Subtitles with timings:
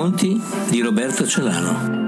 [0.00, 1.98] Racconti di Roberto Celano.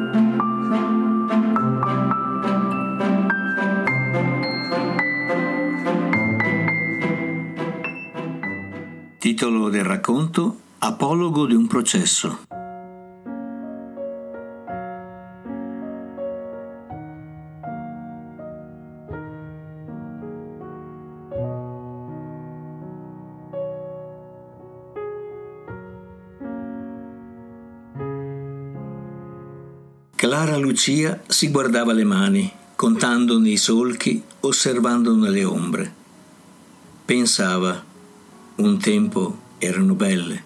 [9.18, 12.51] Titolo del racconto Apologo di un processo.
[30.22, 35.94] Clara Lucia si guardava le mani, contandone i solchi, osservandone le ombre.
[37.04, 37.84] Pensava,
[38.54, 40.44] un tempo erano belle.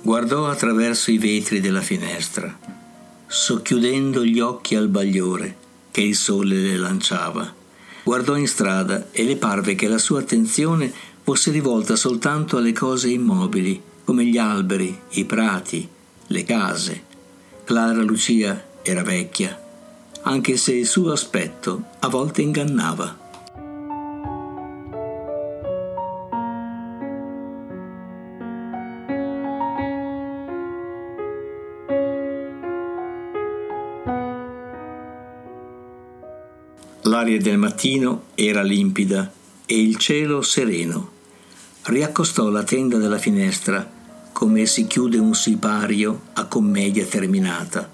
[0.00, 2.58] Guardò attraverso i vetri della finestra,
[3.26, 5.56] socchiudendo gli occhi al bagliore
[5.90, 7.52] che il sole le lanciava.
[8.02, 13.08] Guardò in strada e le parve che la sua attenzione fosse rivolta soltanto alle cose
[13.08, 15.88] immobili, come gli alberi, i prati,
[16.26, 17.04] le case.
[17.62, 19.56] Clara Lucia era vecchia,
[20.22, 23.16] anche se il suo aspetto a volte ingannava.
[37.02, 39.32] L'aria del mattino era limpida
[39.64, 41.18] e il cielo sereno.
[41.90, 43.84] Riaccostò la tenda dalla finestra
[44.30, 47.90] come si chiude un sipario a commedia terminata.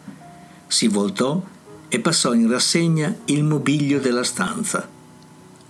[0.67, 1.43] Si voltò
[1.89, 4.87] e passò in rassegna il mobilio della stanza.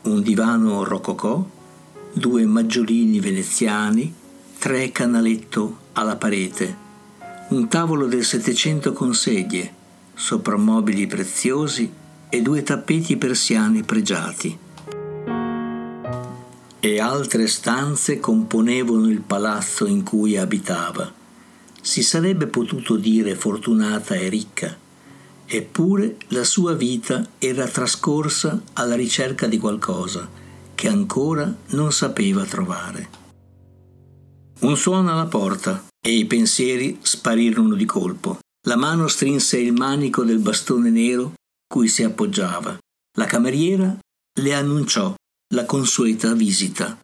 [0.02, 1.48] Un divano rococò,
[2.12, 4.12] due maggiolini veneziani,
[4.58, 6.76] tre canaletto alla parete,
[7.50, 9.72] un tavolo del Settecento con sedie,
[10.14, 11.88] soprammobili preziosi
[12.28, 14.64] e due tappeti persiani pregiati
[16.86, 21.12] e altre stanze componevano il palazzo in cui abitava.
[21.80, 24.76] Si sarebbe potuto dire fortunata e ricca,
[25.46, 30.30] eppure la sua vita era trascorsa alla ricerca di qualcosa
[30.76, 33.08] che ancora non sapeva trovare.
[34.60, 38.38] Un suono alla porta e i pensieri sparirono di colpo.
[38.68, 41.32] La mano strinse il manico del bastone nero
[41.66, 42.78] cui si appoggiava.
[43.18, 43.98] La cameriera
[44.38, 45.15] le annunciò
[45.50, 46.98] la consueta visita.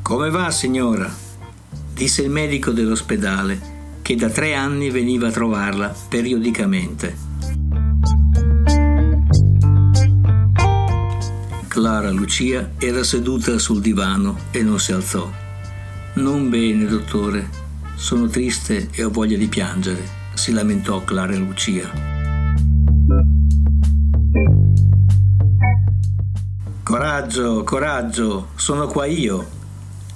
[0.00, 1.14] Come va, signora?
[1.92, 7.14] disse il medico dell'ospedale, che da tre anni veniva a trovarla periodicamente.
[11.68, 15.30] Clara Lucia era seduta sul divano e non si alzò.
[16.14, 17.61] Non bene, dottore,
[18.02, 20.04] sono triste e ho voglia di piangere,
[20.34, 21.88] si lamentò Clara Lucia.
[26.82, 29.46] Coraggio, coraggio, sono qua io.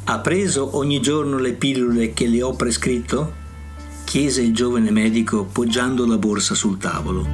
[0.03, 3.45] Ha preso ogni giorno le pillole che le ho prescritto?
[4.03, 7.25] chiese il giovane medico poggiando la borsa sul tavolo.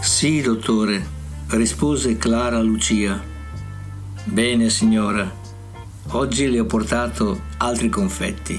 [0.00, 1.06] Sì, dottore,
[1.48, 3.22] rispose Clara Lucia.
[4.24, 5.37] Bene, signora,
[6.12, 8.58] Oggi le ho portato altri confetti.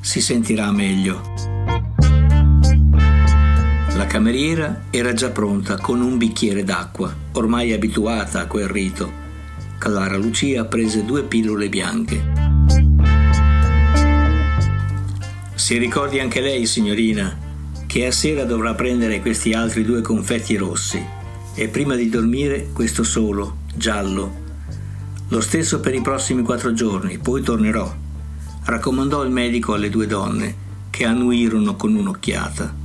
[0.00, 1.20] Si sentirà meglio.
[3.96, 9.12] La cameriera era già pronta con un bicchiere d'acqua, ormai abituata a quel rito.
[9.76, 12.32] Clara Lucia prese due pillole bianche.
[15.54, 17.38] Si ricordi anche lei, signorina,
[17.86, 21.04] che a sera dovrà prendere questi altri due confetti rossi
[21.54, 24.44] e prima di dormire questo solo, giallo,
[25.28, 27.92] lo stesso per i prossimi quattro giorni, poi tornerò,
[28.64, 32.84] raccomandò il medico alle due donne, che annuirono con un'occhiata.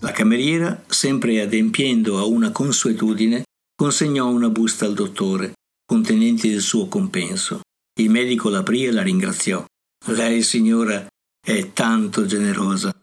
[0.00, 5.52] La cameriera, sempre adempiendo a una consuetudine, consegnò una busta al dottore,
[5.86, 7.60] contenente il suo compenso.
[7.98, 9.64] Il medico l'aprì e la ringraziò.
[10.06, 11.06] Lei, signora,
[11.44, 12.97] è tanto generosa.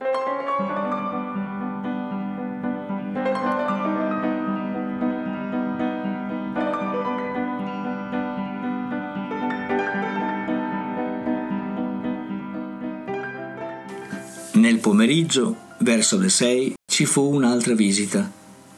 [14.76, 18.30] Nel pomeriggio, verso le sei, ci fu un'altra visita,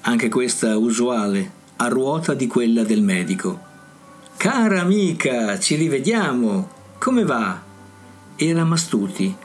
[0.02, 3.60] anche questa usuale, a ruota di quella del medico.
[4.38, 6.70] Cara amica, ci rivediamo.
[7.00, 7.60] Come va?
[8.36, 9.36] Era Mastuti,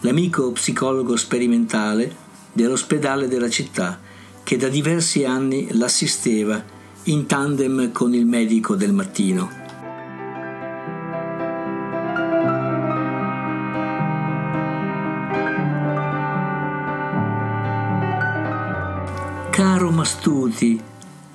[0.00, 2.14] l'amico psicologo sperimentale
[2.52, 3.98] dell'ospedale della città,
[4.42, 6.62] che da diversi anni l'assisteva
[7.04, 9.63] in tandem con il medico del mattino.
[19.54, 20.82] Caro Mastuti,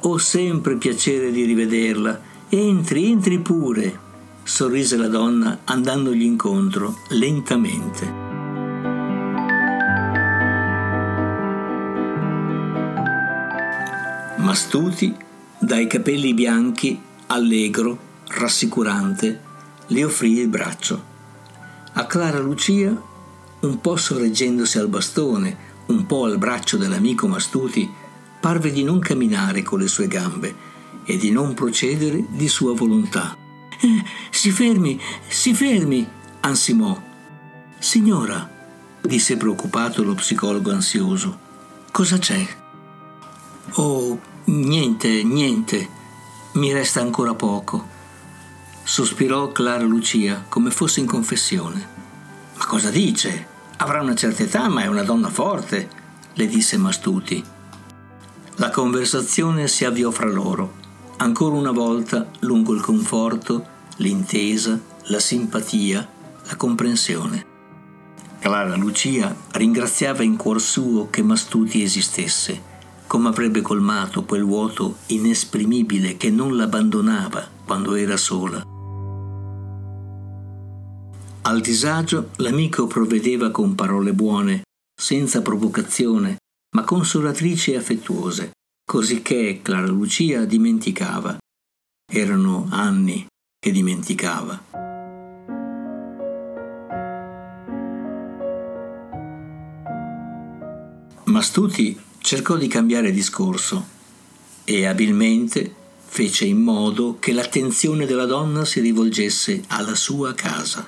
[0.01, 2.19] ho sempre piacere di rivederla.
[2.49, 3.97] Entri, entri pure,
[4.43, 8.13] sorrise la donna andandogli incontro lentamente.
[14.39, 15.15] Mastuti,
[15.57, 19.41] dai capelli bianchi, allegro, rassicurante,
[19.87, 21.03] le offrì il braccio.
[21.93, 23.01] A Clara Lucia,
[23.61, 27.98] un po' sorreggendosi al bastone, un po' al braccio dell'amico Mastuti,
[28.39, 30.67] parve di non camminare con le sue gambe
[31.03, 33.35] e di non procedere di sua volontà.
[33.81, 36.07] Eh, si fermi, si fermi,
[36.41, 37.01] ansimò.
[37.77, 38.49] Signora,
[39.01, 41.39] disse preoccupato lo psicologo ansioso,
[41.91, 42.45] cosa c'è?
[43.73, 45.89] Oh, niente, niente,
[46.53, 47.97] mi resta ancora poco.
[48.83, 51.87] Sospirò Clara Lucia come fosse in confessione.
[52.57, 53.47] Ma cosa dice?
[53.77, 55.89] Avrà una certa età, ma è una donna forte,
[56.33, 57.43] le disse Mastuti.
[58.59, 60.73] La conversazione si avviò fra loro,
[61.19, 63.65] ancora una volta lungo il conforto,
[63.97, 66.05] l'intesa, la simpatia,
[66.45, 67.45] la comprensione.
[68.39, 72.61] Clara Lucia ringraziava in cuor suo che Mastuti esistesse,
[73.07, 78.61] come avrebbe colmato quel vuoto inesprimibile che non l'abbandonava quando era sola.
[81.43, 84.63] Al disagio l'amico provvedeva con parole buone,
[84.93, 86.35] senza provocazione,
[86.75, 88.51] ma consolatrici e affettuose,
[88.85, 91.37] cosicché Clara Lucia dimenticava.
[92.11, 93.25] Erano anni
[93.59, 94.63] che dimenticava.
[101.25, 103.97] Mastuti cercò di cambiare discorso
[104.63, 105.73] e abilmente
[106.05, 110.87] fece in modo che l'attenzione della donna si rivolgesse alla sua casa.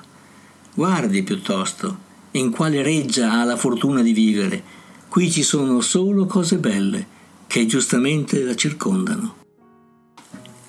[0.74, 4.80] Guardi piuttosto in quale reggia ha la fortuna di vivere
[5.12, 7.06] Qui ci sono solo cose belle
[7.46, 9.44] che giustamente la circondano.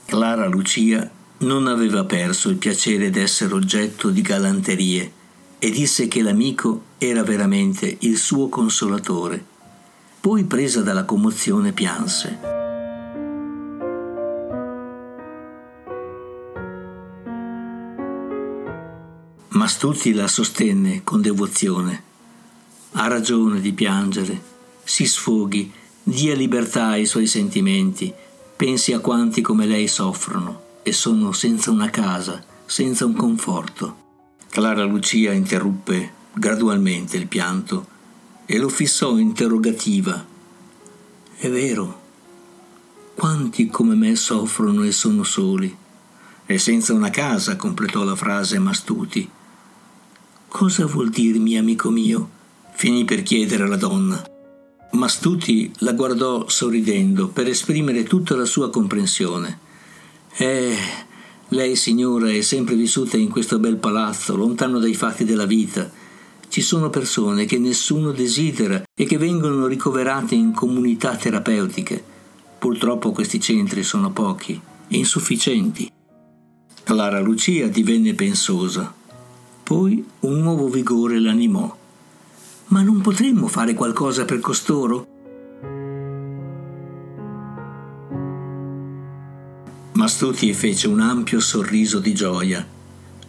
[0.04, 5.12] Clara Lucia non aveva perso il piacere d'essere oggetto di galanterie
[5.60, 9.45] e disse che l'amico era veramente il suo consolatore.
[10.19, 12.40] Poi, presa dalla commozione, pianse.
[19.51, 22.12] Mastuti la sostenne con devozione
[22.94, 24.42] ha ragione di piangere,
[24.84, 25.72] si sfoghi,
[26.04, 28.13] dia libertà ai suoi sentimenti,
[28.56, 34.01] pensi a quanti come lei soffrono e sono senza una casa, senza un conforto.
[34.50, 37.88] Clara Lucia interruppe gradualmente il pianto
[38.45, 40.25] e lo fissò interrogativa.
[41.36, 42.01] È vero,
[43.16, 45.75] quanti come me soffrono e sono soli.
[46.45, 49.28] E senza una casa, completò la frase Mastuti.
[50.48, 52.30] Cosa vuol dirmi, amico mio?
[52.75, 54.23] Finì per chiedere alla donna.
[54.91, 59.59] Mastuti la guardò sorridendo per esprimere tutta la sua comprensione.
[60.37, 60.75] Eh,
[61.49, 65.89] lei, signora, è sempre vissuta in questo bel palazzo, lontano dai fatti della vita.
[66.47, 72.03] Ci sono persone che nessuno desidera e che vengono ricoverate in comunità terapeutiche.
[72.59, 75.92] Purtroppo questi centri sono pochi insufficienti.
[76.83, 78.94] Clara Lucia divenne pensosa.
[79.63, 81.81] Poi un nuovo vigore l'animò.
[82.67, 85.07] Ma non potremmo fare qualcosa per costoro?
[89.93, 92.65] Mastuti fece un ampio sorriso di gioia.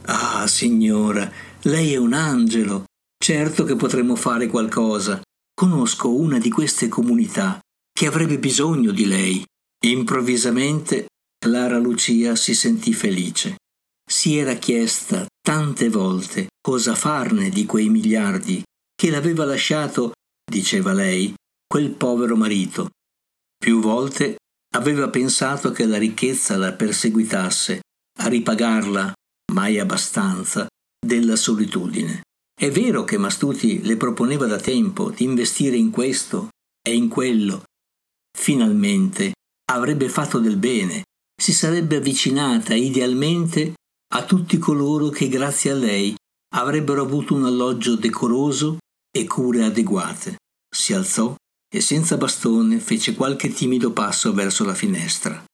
[0.07, 1.31] Ah, signora,
[1.63, 2.85] lei è un angelo.
[3.23, 5.21] Certo che potremmo fare qualcosa.
[5.55, 7.59] Conosco una di queste comunità
[7.93, 9.45] che avrebbe bisogno di lei.
[9.87, 11.07] Improvvisamente
[11.39, 13.57] Clara Lucia si sentì felice.
[14.05, 18.63] Si era chiesta tante volte cosa farne di quei miliardi
[18.95, 20.13] che l'aveva lasciato,
[20.51, 21.35] diceva lei,
[21.67, 22.91] quel povero marito.
[23.57, 24.37] Più volte
[24.75, 27.81] aveva pensato che la ricchezza la perseguitasse,
[28.21, 29.13] a ripagarla,
[29.53, 30.67] mai abbastanza,
[31.05, 32.23] della solitudine.
[32.57, 36.49] È vero che Mastuti le proponeva da tempo di investire in questo
[36.87, 37.65] e in quello.
[38.37, 39.33] Finalmente
[39.73, 41.03] avrebbe fatto del bene,
[41.41, 43.75] si sarebbe avvicinata idealmente
[44.15, 46.15] a tutti coloro che grazie a lei
[46.55, 48.79] avrebbero avuto un alloggio decoroso
[49.17, 50.37] e cure adeguate.
[50.75, 51.35] Si alzò
[51.73, 55.45] e senza bastone fece qualche timido passo verso la finestra.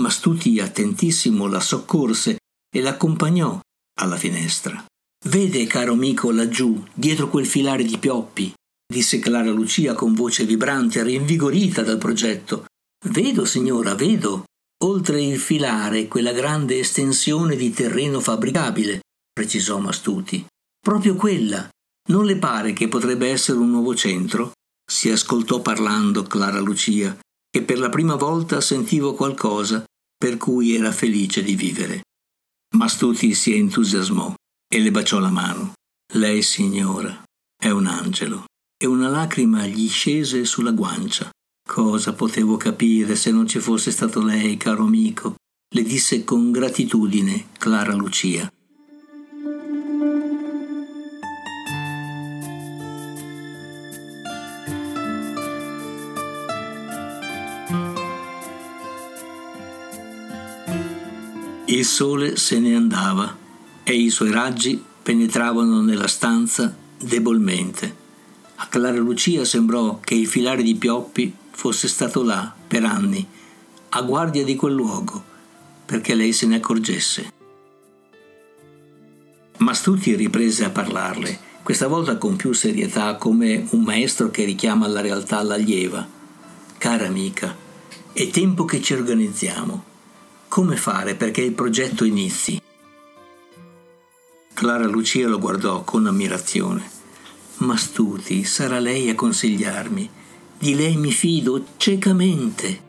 [0.00, 2.38] Mastuti, attentissimo, la soccorse
[2.74, 3.60] e l'accompagnò
[4.00, 4.84] alla finestra.
[5.26, 8.52] Vede, caro amico, laggiù, dietro quel filare di pioppi,
[8.86, 12.66] disse Clara Lucia con voce vibrante, rinvigorita dal progetto.
[13.06, 14.44] Vedo, signora, vedo.
[14.84, 19.00] Oltre il filare quella grande estensione di terreno fabbricabile,
[19.32, 20.44] precisò Mastuti.
[20.78, 21.68] Proprio quella.
[22.06, 24.52] Non le pare che potrebbe essere un nuovo centro?
[24.88, 27.16] Si ascoltò parlando Clara Lucia,
[27.50, 29.84] che per la prima volta sentivo qualcosa
[30.16, 32.02] per cui era felice di vivere.
[32.76, 34.34] Mastuti si entusiasmò
[34.68, 35.72] e le baciò la mano.
[36.14, 37.22] Lei, signora,
[37.60, 38.44] è un angelo.
[38.78, 41.30] E una lacrima gli scese sulla guancia.
[41.68, 45.34] Cosa potevo capire se non ci fosse stato lei, caro amico?
[45.74, 48.50] le disse con gratitudine Clara Lucia.
[61.76, 63.36] Il sole se ne andava
[63.82, 67.94] e i suoi raggi penetravano nella stanza debolmente.
[68.54, 73.28] A Clara Lucia sembrò che il filare di Pioppi fosse stato là per anni,
[73.90, 75.22] a guardia di quel luogo,
[75.84, 77.30] perché lei se ne accorgesse.
[79.58, 85.02] Mastuti riprese a parlarle, questa volta con più serietà, come un maestro che richiama alla
[85.02, 86.08] realtà l'allieva.
[86.78, 87.54] Cara amica,
[88.14, 89.94] è tempo che ci organizziamo.
[90.56, 92.58] Come fare perché il progetto inizi?
[94.54, 96.82] Clara Lucia lo guardò con ammirazione.
[97.58, 100.08] Mastuti, sarà lei a consigliarmi.
[100.58, 102.80] Di lei mi fido ciecamente.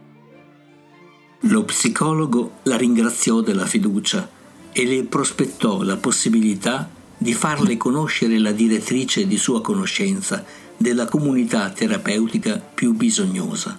[1.42, 4.30] Lo psicologo la ringraziò della fiducia
[4.72, 10.46] e le prospettò la possibilità di farle conoscere la direttrice di sua conoscenza
[10.78, 13.78] della comunità terapeutica più bisognosa.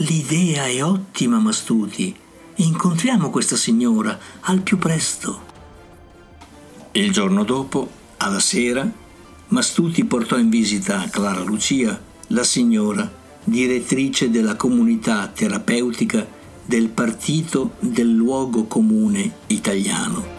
[0.00, 2.24] L'idea è ottima, Mastuti,
[2.56, 5.44] Incontriamo questa signora al più presto.
[6.92, 8.90] Il giorno dopo, alla sera,
[9.48, 13.08] Mastuti portò in visita a Clara Lucia la signora,
[13.44, 16.26] direttrice della comunità terapeutica
[16.64, 20.35] del Partito del Luogo Comune Italiano.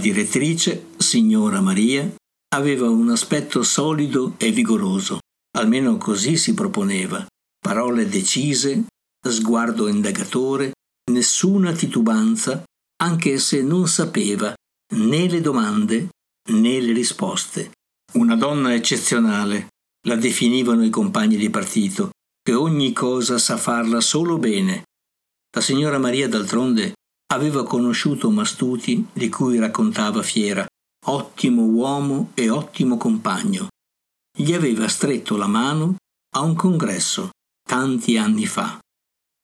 [0.00, 2.12] Direttrice, signora Maria,
[2.54, 5.20] aveva un aspetto solido e vigoroso,
[5.56, 7.24] almeno così si proponeva,
[7.60, 8.86] parole decise,
[9.28, 10.72] sguardo indagatore,
[11.12, 12.64] nessuna titubanza,
[13.02, 14.54] anche se non sapeva
[14.94, 16.08] né le domande
[16.50, 17.70] né le risposte.
[18.14, 19.68] Una donna eccezionale,
[20.08, 22.10] la definivano i compagni di partito,
[22.42, 24.84] che ogni cosa sa farla solo bene.
[25.54, 26.94] La signora Maria d'altronde
[27.32, 30.66] aveva conosciuto Mastuti di cui raccontava Fiera,
[31.06, 33.68] ottimo uomo e ottimo compagno.
[34.36, 35.96] Gli aveva stretto la mano
[36.34, 37.30] a un congresso
[37.62, 38.78] tanti anni fa.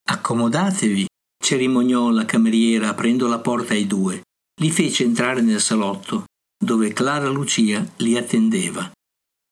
[0.09, 1.07] Accomodatevi,
[1.43, 4.23] cerimoniò la cameriera aprendo la porta ai due.
[4.61, 6.25] Li fece entrare nel salotto,
[6.59, 8.91] dove Clara Lucia li attendeva.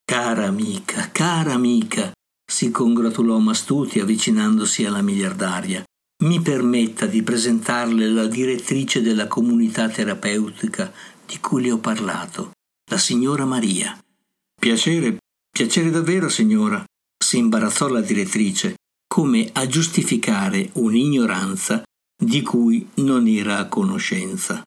[0.05, 2.13] Cara amica, cara amica,
[2.45, 5.85] si congratulò Mastuti avvicinandosi alla miliardaria
[6.23, 10.93] mi permetta di presentarle la direttrice della comunità terapeutica
[11.27, 12.53] di cui le ho parlato,
[12.91, 13.99] la signora Maria.
[14.59, 15.19] Piacere,
[15.51, 16.85] piacere davvero, signora,
[17.23, 21.83] si imbarazzò la direttrice, come a giustificare un'ignoranza
[22.17, 24.63] di cui non era a conoscenza.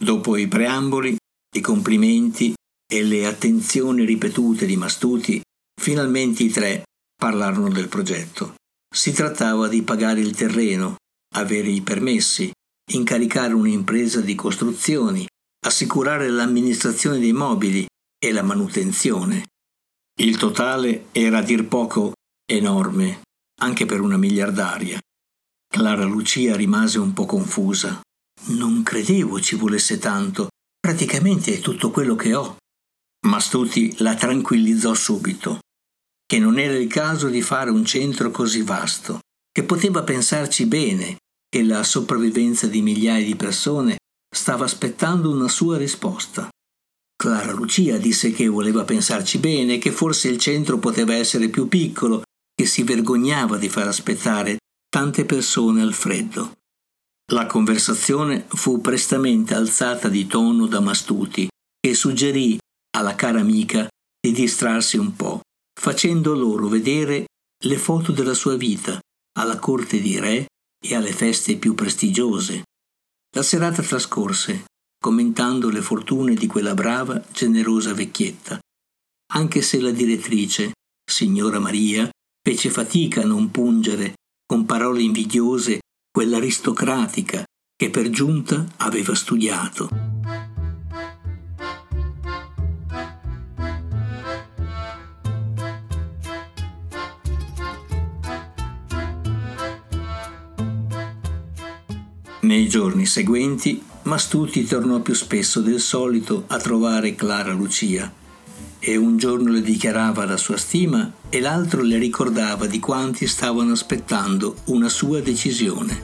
[0.00, 1.16] Dopo i preamboli,
[1.56, 2.54] i complimenti
[2.90, 5.40] e le attenzioni ripetute di Mastuti,
[5.80, 6.84] finalmente i tre
[7.16, 8.54] parlarono del progetto.
[8.90, 10.96] Si trattava di pagare il terreno,
[11.34, 12.50] avere i permessi,
[12.92, 15.26] incaricare un'impresa di costruzioni,
[15.66, 17.86] assicurare l'amministrazione dei mobili
[18.18, 19.44] e la manutenzione.
[20.20, 22.14] Il totale era a dir poco
[22.50, 23.22] enorme,
[23.60, 24.98] anche per una miliardaria.
[25.68, 28.00] Clara Lucia rimase un po' confusa.
[28.46, 30.48] Non credevo ci volesse tanto.
[30.80, 32.56] Praticamente è tutto quello che ho.
[33.26, 35.60] Mastuti la tranquillizzò subito
[36.28, 39.20] che non era il caso di fare un centro così vasto,
[39.50, 41.16] che poteva pensarci bene,
[41.48, 43.96] che la sopravvivenza di migliaia di persone
[44.30, 46.50] stava aspettando una sua risposta.
[47.16, 52.22] Clara Lucia disse che voleva pensarci bene, che forse il centro poteva essere più piccolo,
[52.54, 54.58] che si vergognava di far aspettare
[54.90, 56.52] tante persone al freddo.
[57.32, 61.48] La conversazione fu prestamente alzata di tono da Mastuti,
[61.80, 62.58] che suggerì
[62.98, 63.88] alla cara amica
[64.20, 65.40] di distrarsi un po'
[65.78, 67.26] facendo loro vedere
[67.64, 68.98] le foto della sua vita
[69.38, 70.46] alla corte di re
[70.84, 72.64] e alle feste più prestigiose.
[73.34, 74.64] La serata trascorse
[75.00, 78.58] commentando le fortune di quella brava, generosa vecchietta,
[79.34, 80.72] anche se la direttrice,
[81.08, 82.10] signora Maria,
[82.42, 85.78] fece fatica a non pungere con parole invidiose
[86.10, 87.44] quell'aristocratica
[87.76, 90.07] che per giunta aveva studiato.
[102.48, 108.10] Nei giorni seguenti Mastuti tornò più spesso del solito a trovare Clara Lucia
[108.78, 113.72] e un giorno le dichiarava la sua stima e l'altro le ricordava di quanti stavano
[113.72, 116.02] aspettando una sua decisione.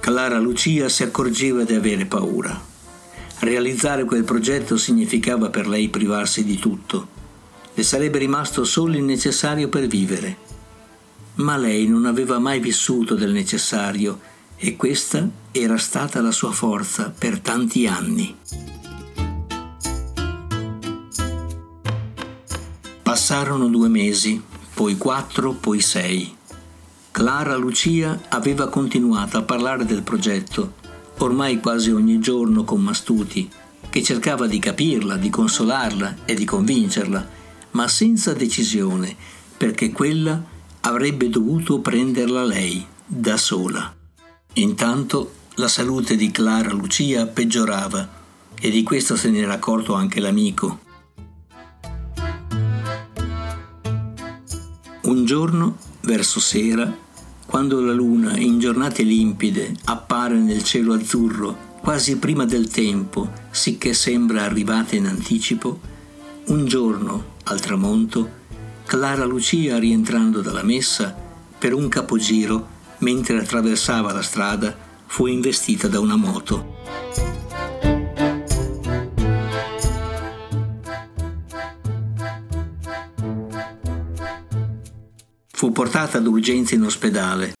[0.00, 2.62] Clara Lucia si accorgeva di avere paura.
[3.38, 7.08] Realizzare quel progetto significava per lei privarsi di tutto.
[7.72, 10.48] Le sarebbe rimasto solo il necessario per vivere
[11.38, 14.20] ma lei non aveva mai vissuto del necessario
[14.56, 18.36] e questa era stata la sua forza per tanti anni.
[23.02, 24.42] Passarono due mesi,
[24.74, 26.36] poi quattro, poi sei.
[27.10, 30.74] Clara Lucia aveva continuato a parlare del progetto,
[31.18, 33.48] ormai quasi ogni giorno con Mastuti,
[33.88, 37.28] che cercava di capirla, di consolarla e di convincerla,
[37.72, 39.16] ma senza decisione,
[39.56, 43.94] perché quella avrebbe dovuto prenderla lei, da sola.
[44.54, 48.08] Intanto la salute di Clara Lucia peggiorava
[48.60, 50.80] e di questo se n'era accorto anche l'amico.
[55.02, 56.94] Un giorno, verso sera,
[57.46, 63.94] quando la luna in giornate limpide appare nel cielo azzurro quasi prima del tempo, sicché
[63.94, 65.80] sembra arrivata in anticipo,
[66.48, 68.30] un giorno, al tramonto,
[68.88, 71.14] Clara Lucia, rientrando dalla messa,
[71.58, 72.68] per un capogiro,
[73.00, 74.74] mentre attraversava la strada,
[75.04, 76.76] fu investita da una moto.
[85.48, 87.52] Fu portata d'urgenza in ospedale,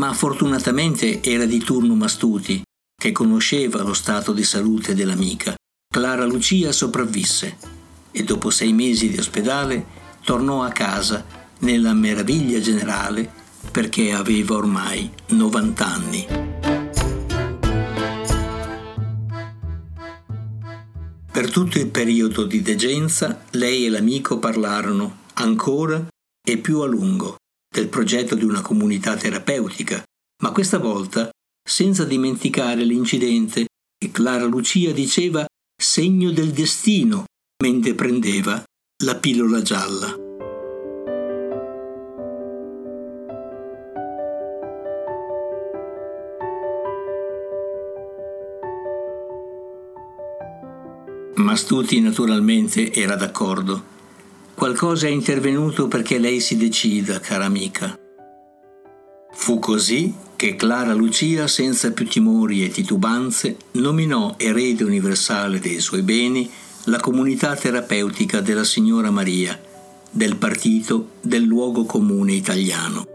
[0.00, 2.62] ma fortunatamente era di turno Mastuti,
[2.98, 5.54] che conosceva lo stato di salute dell'amica.
[5.92, 7.58] Clara Lucia sopravvisse
[8.10, 11.24] e dopo sei mesi di ospedale tornò a casa
[11.60, 13.30] nella meraviglia generale
[13.70, 16.26] perché aveva ormai 90 anni.
[21.30, 26.06] Per tutto il periodo di degenza lei e l'amico parlarono ancora
[26.46, 27.36] e più a lungo
[27.68, 30.02] del progetto di una comunità terapeutica,
[30.42, 31.28] ma questa volta
[31.66, 33.66] senza dimenticare l'incidente
[33.98, 35.44] che Clara Lucia diceva
[35.76, 37.24] segno del destino
[37.62, 38.62] mentre prendeva
[39.04, 40.18] la pillola gialla.
[51.34, 53.92] Mastuti naturalmente era d'accordo.
[54.54, 57.98] Qualcosa è intervenuto perché lei si decida, cara amica.
[59.34, 66.00] Fu così che Clara Lucia, senza più timori e titubanze, nominò erede universale dei suoi
[66.00, 66.50] beni
[66.86, 69.58] la comunità terapeutica della Signora Maria,
[70.10, 73.06] del partito del luogo comune italiano.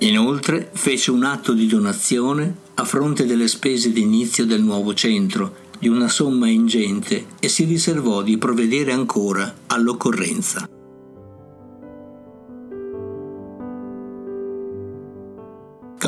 [0.00, 5.88] Inoltre fece un atto di donazione a fronte delle spese d'inizio del nuovo centro, di
[5.88, 10.68] una somma ingente e si riservò di provvedere ancora all'occorrenza.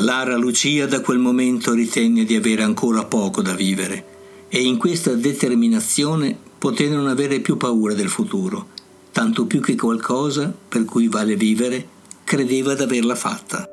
[0.01, 5.13] Clara Lucia da quel momento ritenne di avere ancora poco da vivere e in questa
[5.13, 8.69] determinazione poté non avere più paura del futuro,
[9.11, 11.87] tanto più che qualcosa per cui vale vivere
[12.23, 13.69] credeva d'averla fatta.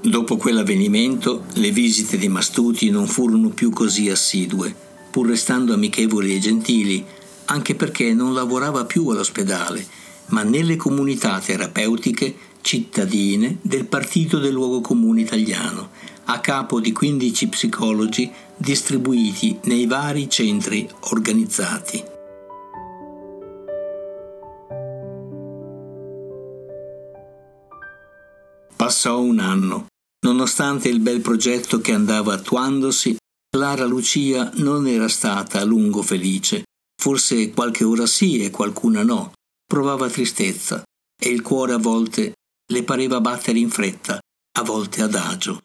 [0.00, 4.72] Dopo quell'avvenimento le visite di Mastuti non furono più così assidue,
[5.10, 7.04] pur restando amichevoli e gentili,
[7.46, 9.84] anche perché non lavorava più all'ospedale,
[10.26, 15.90] ma nelle comunità terapeutiche cittadine del Partito del Luogo Comune Italiano,
[16.24, 22.04] a capo di 15 psicologi distribuiti nei vari centri organizzati.
[28.76, 29.86] Passò un anno.
[30.26, 33.16] Nonostante il bel progetto che andava attuandosi,
[33.48, 36.64] Clara Lucia non era stata a lungo felice.
[37.00, 39.32] Forse qualche ora sì e qualcuna no.
[39.66, 40.82] Provava tristezza
[41.20, 42.34] e il cuore a volte
[42.70, 44.18] le pareva battere in fretta,
[44.58, 45.60] a volte adagio.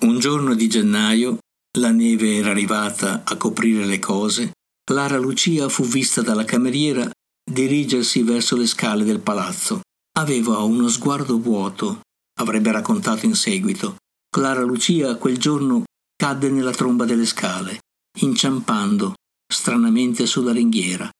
[0.00, 1.38] Un giorno di gennaio
[1.78, 4.52] la neve era arrivata a coprire le cose
[4.88, 7.06] Clara Lucia fu vista dalla cameriera
[7.44, 9.82] dirigersi verso le scale del palazzo.
[10.18, 12.00] Aveva uno sguardo vuoto,
[12.40, 13.96] avrebbe raccontato in seguito.
[14.34, 15.84] Clara Lucia quel giorno
[16.16, 17.80] cadde nella tromba delle scale,
[18.20, 19.12] inciampando
[19.46, 21.10] stranamente sulla ringhiera.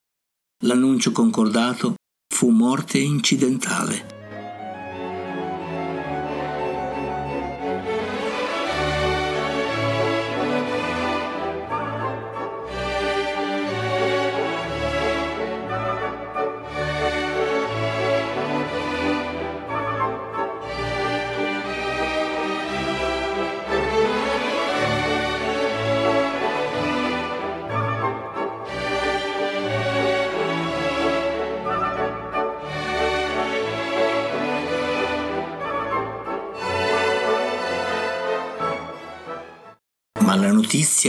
[0.65, 1.97] L'annuncio concordato
[2.35, 4.18] fu morte incidentale.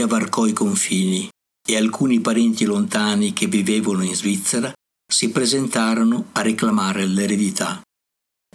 [0.00, 1.28] Notizia varcò i confini
[1.66, 4.72] e alcuni parenti lontani che vivevano in Svizzera
[5.06, 7.80] si presentarono a reclamare l'eredità.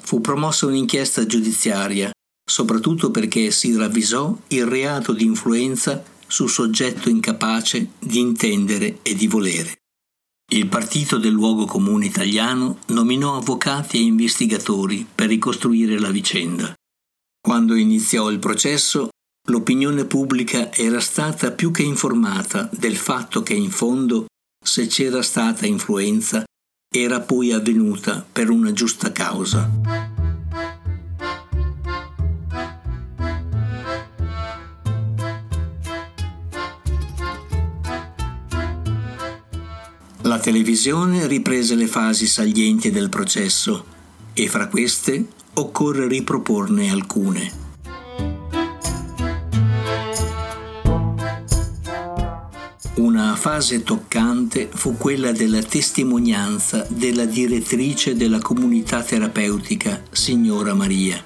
[0.01, 2.11] Fu promossa un'inchiesta giudiziaria,
[2.43, 9.27] soprattutto perché si ravvisò il reato di influenza su soggetto incapace di intendere e di
[9.27, 9.77] volere.
[10.51, 16.73] Il partito del luogo comune italiano nominò avvocati e investigatori per ricostruire la vicenda.
[17.41, 19.09] Quando iniziò il processo,
[19.47, 24.25] L'opinione pubblica era stata più che informata del fatto che in fondo,
[24.63, 26.43] se c'era stata influenza,
[26.91, 29.69] era poi avvenuta per una giusta causa.
[40.21, 43.85] La televisione riprese le fasi salienti del processo
[44.33, 47.64] e fra queste occorre riproporne alcune.
[53.45, 61.23] Fase toccante fu quella della testimonianza della direttrice della comunità terapeutica, signora Maria.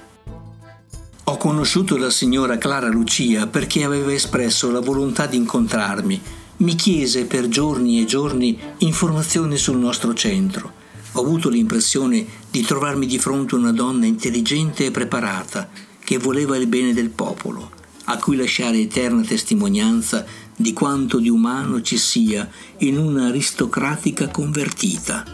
[1.24, 6.20] Ho conosciuto la signora Clara Lucia perché aveva espresso la volontà di incontrarmi.
[6.58, 10.72] Mi chiese per giorni e giorni informazioni sul nostro centro.
[11.12, 15.70] Ho avuto l'impressione di trovarmi di fronte una donna intelligente e preparata,
[16.04, 17.70] che voleva il bene del popolo,
[18.04, 20.26] a cui lasciare eterna testimonianza
[20.60, 22.46] di quanto di umano ci sia
[22.78, 25.24] in un'aristocratica convertita.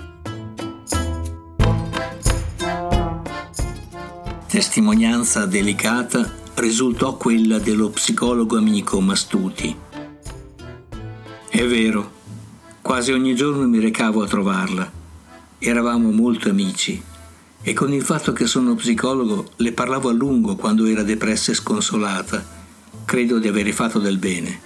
[4.47, 9.77] Testimonianza delicata risultò quella dello psicologo amico Mastuti.
[11.49, 12.13] È vero,
[12.81, 14.93] quasi ogni giorno mi recavo a trovarla.
[15.59, 17.03] Eravamo molto amici
[17.63, 21.57] e con il fatto che sono psicologo le parlavo a lungo quando era depressa e
[21.57, 22.47] sconsolata.
[23.05, 24.66] Credo di avere fatto del bene.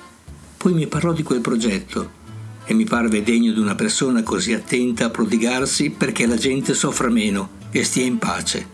[0.61, 2.11] Poi mi parlò di quel progetto
[2.67, 7.09] e mi parve degno di una persona così attenta a prodigarsi perché la gente soffra
[7.09, 8.69] meno e stia in pace.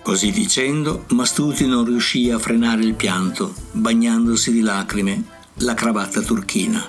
[0.00, 5.24] Così dicendo, Mastuti non riuscì a frenare il pianto, bagnandosi di lacrime
[5.56, 6.88] la cravatta turchina.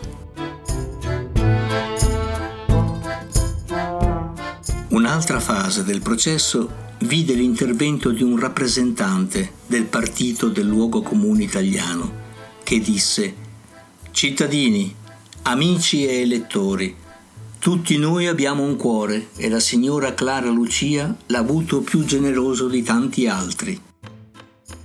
[4.88, 12.24] Un'altra fase del processo vide l'intervento di un rappresentante del partito del luogo comune italiano
[12.64, 13.44] che disse
[14.16, 14.96] Cittadini,
[15.42, 16.96] amici e elettori,
[17.60, 22.82] tutti noi abbiamo un cuore e la signora Clara Lucia l'ha avuto più generoso di
[22.82, 23.78] tanti altri.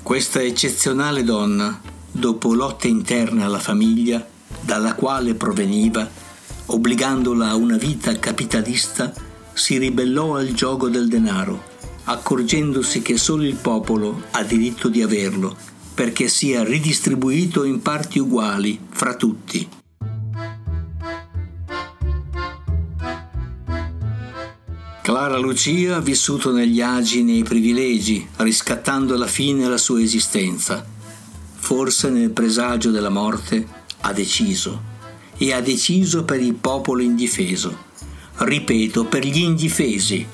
[0.02, 4.26] Questa eccezionale donna, dopo lotte interne alla famiglia,
[4.62, 6.10] dalla quale proveniva,
[6.66, 9.14] obbligandola a una vita capitalista,
[9.52, 11.62] si ribellò al gioco del denaro,
[12.02, 18.79] accorgendosi che solo il popolo ha diritto di averlo perché sia ridistribuito in parti uguali
[18.90, 19.68] fra tutti.
[25.03, 30.87] Clara Lucia ha vissuto negli agi e nei privilegi, riscattando alla fine la sua esistenza.
[31.57, 33.66] Forse nel presagio della morte
[34.03, 34.81] ha deciso,
[35.37, 37.76] e ha deciso per il popolo indifeso.
[38.37, 40.24] Ripeto, per gli indifesi.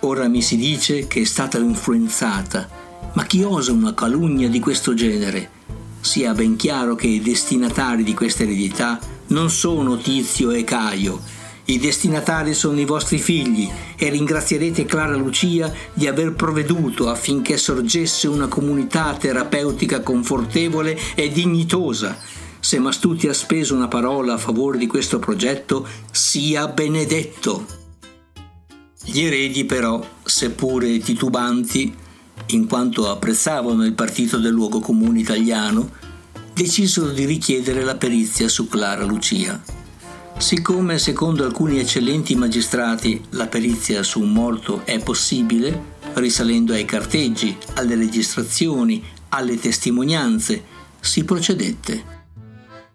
[0.00, 2.81] Ora mi si dice che è stata influenzata
[3.14, 5.50] ma chi osa una calunnia di questo genere?
[6.00, 8.98] Sia ben chiaro che i destinatari di questa eredità
[9.28, 11.20] non sono Tizio e Caio.
[11.66, 18.26] I destinatari sono i vostri figli e ringrazierete Clara Lucia di aver provveduto affinché sorgesse
[18.28, 22.18] una comunità terapeutica confortevole e dignitosa.
[22.58, 27.66] Se Mastuti ha speso una parola a favore di questo progetto, sia benedetto.
[29.04, 31.94] Gli eredi però, seppure titubanti,
[32.46, 35.90] in quanto apprezzavano il partito del luogo comune italiano,
[36.52, 39.62] decisero di richiedere la perizia su Clara Lucia.
[40.38, 47.56] Siccome secondo alcuni eccellenti magistrati la perizia su un morto è possibile, risalendo ai carteggi,
[47.74, 50.64] alle registrazioni, alle testimonianze,
[51.00, 52.20] si procedette.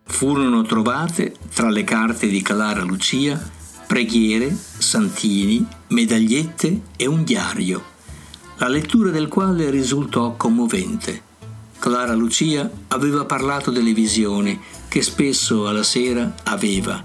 [0.03, 3.55] Furono trovate tra le carte di Clara Lucia
[3.87, 7.95] preghiere, santini, medagliette e un diario,
[8.59, 11.23] la lettura del quale risultò commovente.
[11.77, 17.03] Clara Lucia aveva parlato delle visioni che spesso alla sera aveva.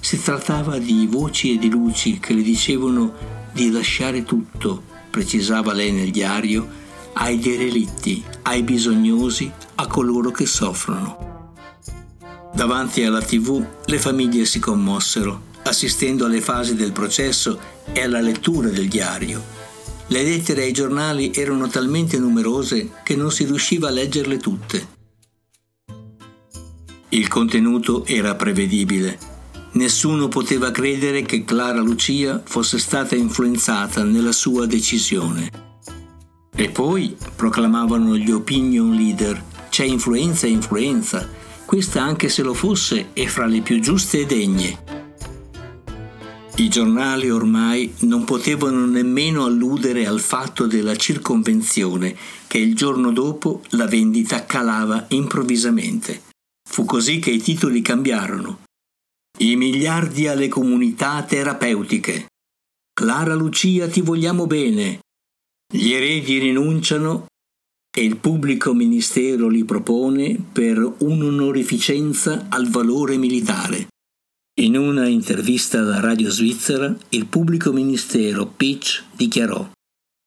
[0.00, 3.12] Si trattava di voci e di luci che le dicevano
[3.52, 6.66] di lasciare tutto, precisava lei nel diario,
[7.14, 11.52] ai derelitti, ai bisognosi, a coloro che soffrono.
[12.54, 17.58] Davanti alla tv le famiglie si commossero assistendo alle fasi del processo
[17.92, 19.53] e alla lettura del diario.
[20.08, 24.88] Le lettere ai giornali erano talmente numerose che non si riusciva a leggerle tutte.
[27.08, 29.18] Il contenuto era prevedibile.
[29.72, 35.50] Nessuno poteva credere che Clara Lucia fosse stata influenzata nella sua decisione.
[36.54, 41.28] E poi, proclamavano gli opinion leader, c'è influenza e influenza,
[41.64, 45.03] questa anche se lo fosse è fra le più giuste e degne.
[46.56, 53.62] I giornali ormai non potevano nemmeno alludere al fatto della circonvenzione che il giorno dopo
[53.70, 56.22] la vendita calava improvvisamente.
[56.62, 58.62] Fu così che i titoli cambiarono.
[59.40, 62.28] I miliardi alle comunità terapeutiche.
[62.92, 65.00] Clara Lucia ti vogliamo bene.
[65.66, 67.26] Gli eredi rinunciano
[67.92, 73.88] e il pubblico ministero li propone per un'onorificenza al valore militare.
[74.60, 79.68] In una intervista alla radio svizzera, il pubblico ministero Pitch dichiarò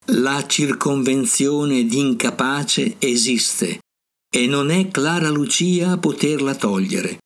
[0.08, 3.80] La circonvenzione d'incapace esiste
[4.30, 7.20] e non è Clara Lucia a poterla togliere.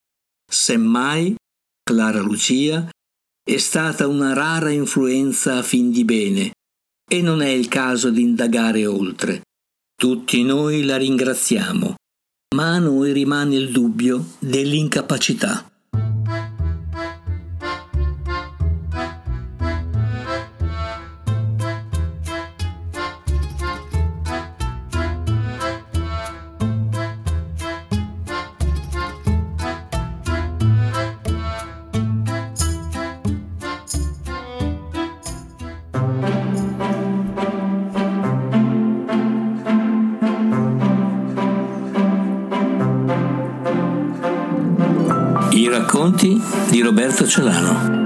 [0.47, 1.33] Semmai,
[1.81, 2.87] Clara Lucia
[3.43, 6.51] è stata una rara influenza a fin di bene
[7.09, 9.41] e non è il caso di indagare oltre.
[9.95, 11.95] Tutti noi la ringraziamo,
[12.55, 15.70] ma a noi rimane il dubbio dell'incapacità.
[47.25, 48.00] Celano.